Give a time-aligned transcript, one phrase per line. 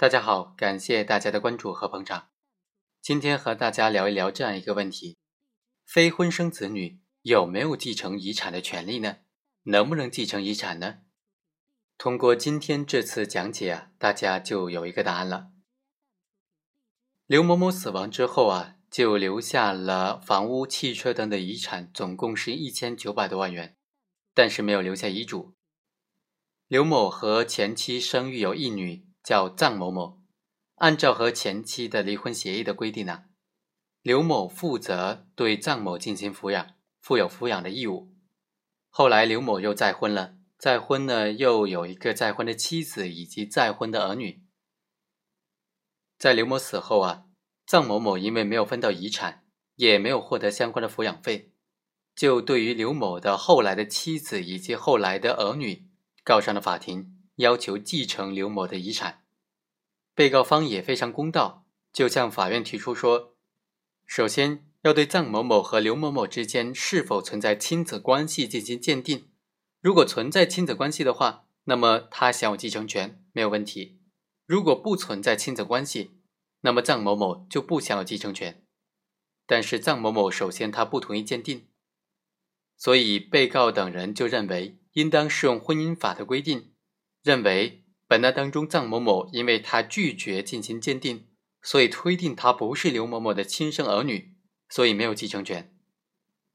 [0.00, 2.28] 大家好，感谢大家的关注和捧场。
[3.02, 5.18] 今天和大家聊一聊这样一个问题：
[5.84, 9.16] 非婚生子女有没有继承遗产的权利呢？
[9.64, 10.98] 能不能继承遗产呢？
[11.96, 15.48] 通过今天这次讲解啊，大家就有一个答案了。
[17.26, 23.76] 刘某某死亡之后啊，就留下了房屋、汽车等的遗产，总共是一千九百多万元，
[24.32, 25.56] 但是没有留下遗嘱。
[26.68, 29.07] 刘某和前妻生育有一女。
[29.28, 30.22] 叫臧某某，
[30.76, 33.24] 按照和前妻的离婚协议的规定呢，
[34.00, 36.70] 刘某负责对臧某进行抚养，
[37.02, 38.16] 负有抚养的义务。
[38.88, 44.46] 后来刘某又再婚了，再婚呢又有一个再婚的妻子以及再婚的儿女。
[46.16, 47.24] 在刘某死后啊，
[47.66, 51.52] 臧某某因为没有分到遗产，也没有获得相关的抚养费，
[52.16, 55.86] 就对于刘某的后来的妻子以及后来的儿女
[56.24, 57.17] 告上了法庭。
[57.38, 59.24] 要求继承刘某的遗产，
[60.12, 63.36] 被告方也非常公道，就向法院提出说：
[64.04, 69.30] 首先要对臧某某和刘某某之间是否存在亲子关系进行鉴定，
[69.80, 74.00] 如果存在亲子关系的话，那么他享有继承权没有问题；
[74.44, 76.18] 如果不存在亲子关系，
[76.62, 78.64] 那么臧某某就不享有继承权。
[79.46, 81.68] 但是臧某某首先他不同意鉴定，
[82.76, 86.72] 所以被告等人就认为应当适用婚姻法的规定。
[87.28, 91.26] 认为本案当中，臧某某因为他拒绝进行鉴定，
[91.60, 94.34] 所以推定他不是刘某某的亲生儿女，
[94.70, 95.76] 所以没有继承权。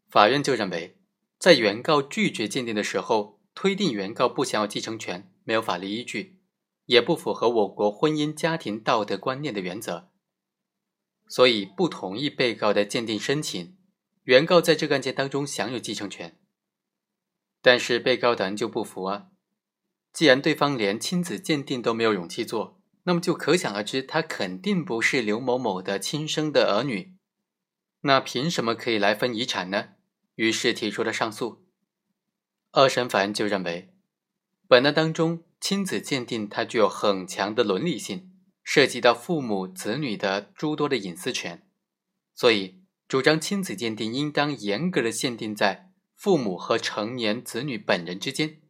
[0.09, 0.97] 法院就认为，
[1.37, 6.39] 在原告拒绝鉴定的时候，推定原告不享有继承权，没有法律依据，
[6.87, 10.09] 也不符合我国婚姻家庭道德观念的原则，
[11.27, 13.77] 所以不同意被告的鉴定申请。
[14.23, 16.35] 原告在这个案件当中享有继承权，
[17.61, 19.27] 但是被告等人就不服啊。
[20.13, 27.15] 既然对方连亲子鉴定都没有勇气做，那么就可想而知，他肯定不是刘某某的亲生的儿女。
[28.01, 29.89] 那凭什么可以来分遗产呢？
[30.35, 31.65] 于是提出了上诉。
[32.71, 33.93] 二审法院就认为，
[34.67, 38.31] 本案当中亲子鉴定它具有很强的伦理性，
[38.63, 41.67] 涉及到父母子女的诸多的隐私权，
[42.33, 48.62] 所以主张亲子鉴定应当严格的限定在父母和成年子女本人之间。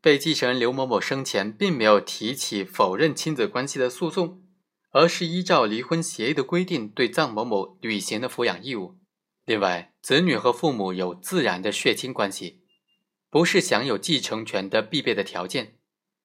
[0.00, 4.42] 被继承人刘某某生前并没有提起否认亲子关系的诉讼，
[4.90, 8.98] 而是依照离婚协议的规定对臧某某履行了抚养义务。
[9.44, 12.62] 另外，子女和父母有自然的血亲关系，
[13.30, 15.74] 不是享有继承权的必备的条件。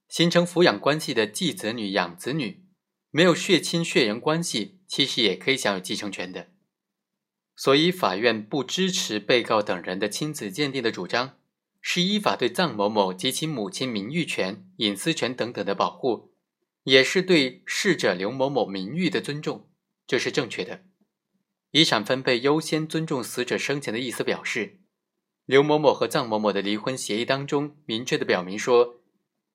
[0.09, 2.65] 形成抚养关系的继子女、养子女，
[3.09, 6.49] 没有血亲血缘关系，其实也可以享有继承权的。
[7.55, 11.37] 所以，法院不支持被告等人的亲子鉴定的主张。
[11.85, 16.33] 是依法对臧某某及其母亲名誉权、隐私权等等的保护，
[16.85, 19.69] 也是对逝者刘某某名誉的尊重，
[20.07, 20.85] 这是正确的。
[21.71, 24.79] 遗产分配优先尊重死者生前的意思表示，
[25.45, 29.01] 刘某某和臧某某的离婚协议当中明确的表明说，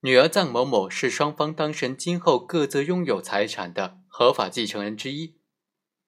[0.03, 5.39] 女儿臧某某是双方当事人今后各自拥有财产的合法继承人之一，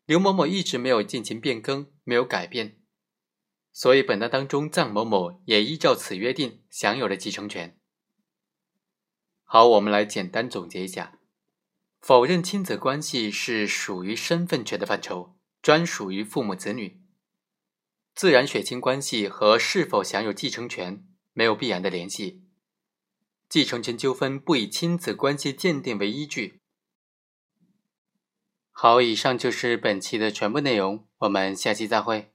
[0.05, 2.80] 刘某某一直没有进行变更，没有改变。
[3.73, 7.79] 所以，本案当中，臧某某也依照此约定享有了继承权。
[9.45, 11.19] 好，我们来简单总结一下：
[12.01, 17.01] 否认亲子关系是属于身份权的范畴，专属于父母子女；
[18.15, 22.43] 自然血亲关系和是否享有继承权没有必然的联系；
[23.49, 26.61] 继承权纠纷不以亲子关系鉴定为依据。
[28.73, 32.30] 好，以上就是本期的全部内容，我们下期再会。